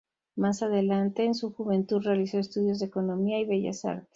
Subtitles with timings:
[0.35, 4.09] Más adelante, en su juventud realizó estudios de Economía y Bellas Artes.